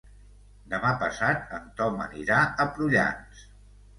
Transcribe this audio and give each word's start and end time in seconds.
Demà 0.71 0.93
passat 1.01 1.51
en 1.57 1.69
Tom 1.81 2.01
anirà 2.07 2.39
a 2.65 2.67
Prullans. 2.79 3.45